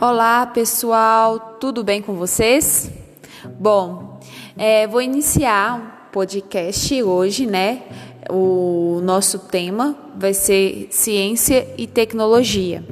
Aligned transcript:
Olá 0.00 0.44
pessoal, 0.44 1.56
tudo 1.60 1.84
bem 1.84 2.02
com 2.02 2.14
vocês? 2.14 2.90
Bom, 3.60 4.18
é, 4.56 4.88
vou 4.88 5.00
iniciar 5.00 6.08
o 6.08 6.12
podcast 6.12 7.00
hoje, 7.00 7.46
né? 7.46 7.82
O 8.28 9.00
nosso 9.04 9.38
tema 9.38 9.96
vai 10.16 10.34
ser 10.34 10.88
ciência 10.90 11.72
e 11.78 11.86
tecnologia. 11.86 12.84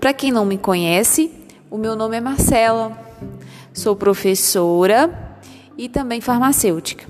Para 0.00 0.14
quem 0.14 0.30
não 0.30 0.44
me 0.44 0.56
conhece, 0.56 1.32
o 1.68 1.76
meu 1.76 1.96
nome 1.96 2.16
é 2.16 2.20
Marcela, 2.20 2.96
sou 3.74 3.96
professora 3.96 5.36
e 5.76 5.88
também 5.88 6.20
farmacêutica. 6.20 7.04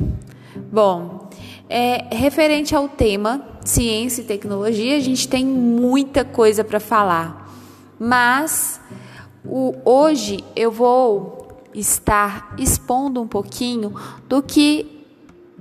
Bom, 0.72 1.28
é, 1.68 2.06
referente 2.10 2.74
ao 2.74 2.88
tema 2.88 3.46
ciência 3.64 4.22
e 4.22 4.24
tecnologia, 4.24 4.96
a 4.96 5.00
gente 5.00 5.28
tem 5.28 5.44
muita 5.44 6.24
coisa 6.24 6.64
para 6.64 6.80
falar 6.80 7.41
mas 8.02 8.80
o, 9.44 9.76
hoje 9.84 10.42
eu 10.56 10.72
vou 10.72 11.62
estar 11.72 12.52
expondo 12.58 13.22
um 13.22 13.28
pouquinho 13.28 13.94
do 14.28 14.42
que 14.42 15.06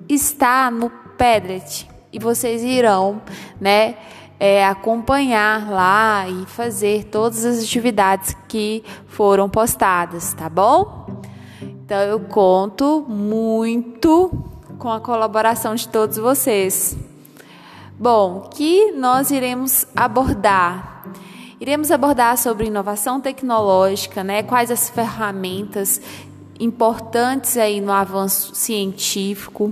está 0.09 0.71
no 0.71 0.89
Pedret 1.15 1.87
e 2.11 2.17
vocês 2.17 2.63
irão, 2.63 3.21
né, 3.59 3.95
é, 4.39 4.65
acompanhar 4.65 5.69
lá 5.69 6.27
e 6.27 6.47
fazer 6.47 7.03
todas 7.05 7.45
as 7.45 7.59
atividades 7.59 8.35
que 8.47 8.83
foram 9.05 9.47
postadas, 9.47 10.33
tá 10.33 10.49
bom? 10.49 11.21
Então 11.61 11.99
eu 11.99 12.21
conto 12.21 13.05
muito 13.07 14.31
com 14.79 14.89
a 14.89 14.99
colaboração 14.99 15.75
de 15.75 15.87
todos 15.87 16.17
vocês. 16.17 16.97
Bom, 17.99 18.49
que 18.51 18.91
nós 18.93 19.29
iremos 19.29 19.85
abordar 19.95 20.90
Iremos 21.61 21.91
abordar 21.91 22.39
sobre 22.39 22.65
inovação 22.65 23.21
tecnológica, 23.21 24.23
né? 24.23 24.41
Quais 24.41 24.71
as 24.71 24.89
ferramentas 24.89 26.01
importantes 26.59 27.55
aí 27.55 27.79
no 27.79 27.91
avanço 27.91 28.55
científico. 28.55 29.71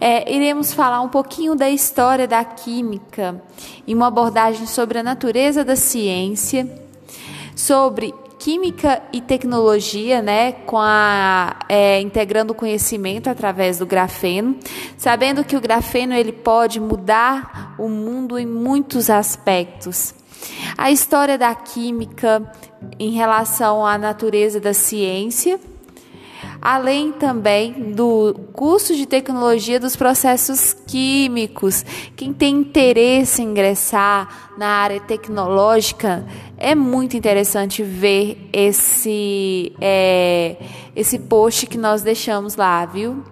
É, 0.00 0.34
iremos 0.34 0.74
falar 0.74 1.00
um 1.00 1.08
pouquinho 1.08 1.54
da 1.54 1.70
história 1.70 2.26
da 2.26 2.44
química 2.44 3.40
e 3.86 3.94
uma 3.94 4.08
abordagem 4.08 4.66
sobre 4.66 4.98
a 4.98 5.04
natureza 5.04 5.64
da 5.64 5.76
ciência, 5.76 6.68
sobre 7.54 8.12
química 8.44 9.02
e 9.10 9.22
tecnologia, 9.22 10.20
né, 10.20 10.52
com 10.52 10.76
a 10.76 11.60
é, 11.66 11.98
integrando 12.02 12.52
o 12.52 12.54
conhecimento 12.54 13.30
através 13.30 13.78
do 13.78 13.86
grafeno, 13.86 14.58
sabendo 14.98 15.42
que 15.42 15.56
o 15.56 15.60
grafeno 15.62 16.12
ele 16.12 16.30
pode 16.30 16.78
mudar 16.78 17.74
o 17.78 17.88
mundo 17.88 18.38
em 18.38 18.44
muitos 18.44 19.08
aspectos. 19.08 20.12
A 20.76 20.90
história 20.90 21.38
da 21.38 21.54
química 21.54 22.42
em 22.98 23.12
relação 23.12 23.86
à 23.86 23.96
natureza 23.96 24.60
da 24.60 24.74
ciência, 24.74 25.58
além 26.60 27.12
também 27.12 27.92
do 27.92 28.34
curso 28.52 28.94
de 28.94 29.06
tecnologia 29.06 29.78
dos 29.78 29.96
processos 29.96 30.74
químicos. 30.86 31.84
Quem 32.16 32.32
tem 32.32 32.56
interesse 32.56 33.42
em 33.42 33.46
ingressar 33.46 34.52
na 34.56 34.68
área 34.68 35.00
tecnológica, 35.00 36.24
é 36.56 36.74
muito 36.74 37.16
interessante 37.16 37.82
ver 37.82 38.48
esse, 38.52 39.72
é, 39.80 40.56
esse 40.94 41.18
post 41.18 41.66
que 41.66 41.76
nós 41.76 42.02
deixamos 42.02 42.56
lá, 42.56 42.86
viu? 42.86 43.22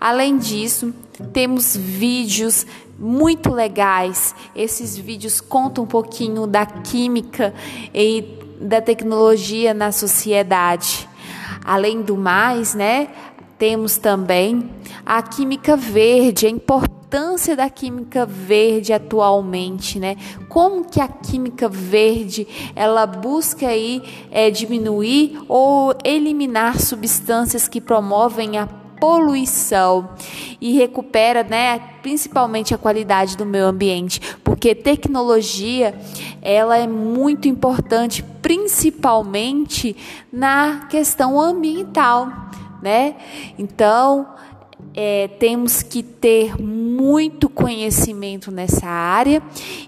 Além 0.00 0.38
disso, 0.38 0.94
temos 1.32 1.76
vídeos 1.76 2.66
muito 2.98 3.52
legais. 3.52 4.34
Esses 4.54 4.96
vídeos 4.96 5.40
contam 5.40 5.84
um 5.84 5.86
pouquinho 5.86 6.46
da 6.46 6.64
química 6.66 7.52
e 7.94 8.38
da 8.60 8.80
tecnologia 8.80 9.72
na 9.72 9.90
sociedade. 9.90 11.08
Além 11.64 12.02
do 12.02 12.16
mais, 12.16 12.74
né, 12.74 13.08
temos 13.58 13.98
também 13.98 14.70
a 15.04 15.20
química 15.20 15.76
verde, 15.76 16.46
a 16.46 16.50
importância 16.50 17.54
da 17.54 17.68
química 17.68 18.24
verde 18.24 18.92
atualmente, 18.92 19.98
né? 19.98 20.16
Como 20.48 20.84
que 20.84 20.98
a 21.00 21.06
química 21.06 21.68
verde 21.68 22.48
ela 22.74 23.04
busca 23.04 23.68
aí 23.68 24.02
é, 24.30 24.50
diminuir 24.50 25.38
ou 25.46 25.94
eliminar 26.02 26.80
substâncias 26.80 27.68
que 27.68 27.80
promovem 27.80 28.56
a 28.56 28.66
poluição 29.00 30.10
e 30.60 30.76
recupera, 30.76 31.42
né, 31.42 31.78
principalmente 32.02 32.74
a 32.74 32.78
qualidade 32.78 33.36
do 33.36 33.46
meio 33.46 33.66
ambiente, 33.66 34.20
porque 34.44 34.74
tecnologia 34.74 35.94
ela 36.42 36.76
é 36.76 36.86
muito 36.86 37.48
importante, 37.48 38.22
principalmente 38.42 39.96
na 40.32 40.86
questão 40.90 41.40
ambiental, 41.40 42.30
né? 42.82 43.16
Então 43.58 44.26
é, 44.94 45.28
temos 45.38 45.82
que 45.82 46.02
ter 46.02 46.60
muito 46.60 47.48
conhecimento 47.48 48.50
nessa 48.50 48.86
área 48.86 49.42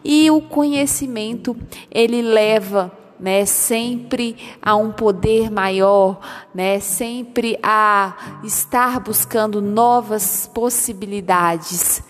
e 0.05 0.31
o 0.31 0.41
conhecimento 0.41 1.57
ele 1.91 2.23
leva 2.23 3.02
né, 3.23 3.47
sempre 3.47 4.37
a 4.61 4.75
um 4.75 4.91
poder 4.91 5.49
maior, 5.49 6.19
né, 6.53 6.81
sempre 6.81 7.57
a 7.63 8.41
estar 8.43 8.99
buscando 8.99 9.63
novas 9.63 10.51
possibilidades. 10.53 12.03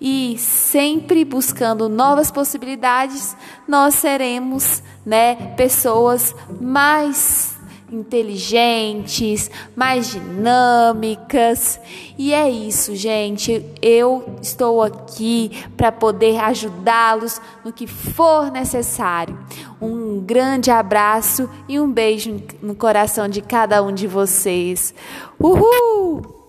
E 0.00 0.36
sempre 0.38 1.24
buscando 1.24 1.88
novas 1.88 2.30
possibilidades, 2.30 3.36
nós 3.66 3.94
seremos, 3.94 4.82
né, 5.04 5.34
pessoas 5.56 6.32
mais 6.60 7.56
inteligentes, 7.90 9.50
mais 9.76 10.10
dinâmicas. 10.10 11.78
E 12.16 12.32
é 12.32 12.48
isso, 12.48 12.96
gente. 12.96 13.64
Eu 13.82 14.36
estou 14.40 14.82
aqui 14.82 15.50
para 15.76 15.92
poder 15.92 16.38
ajudá-los 16.38 17.40
no 17.64 17.72
que 17.72 17.86
for 17.86 18.50
necessário. 18.50 19.38
Um 19.82 20.20
grande 20.20 20.70
abraço 20.70 21.50
e 21.68 21.80
um 21.80 21.90
beijo 21.90 22.40
no 22.62 22.72
coração 22.72 23.26
de 23.28 23.42
cada 23.42 23.82
um 23.82 23.92
de 23.92 24.06
vocês. 24.06 24.94
Uhul! 25.40 26.41